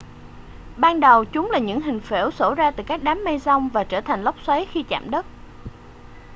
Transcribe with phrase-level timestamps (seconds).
[0.77, 3.83] ban đầu chúng là những hình phễu xổ ra từ các đám mây giông và
[3.83, 5.25] trở thành lốc xoáy khi chạm đất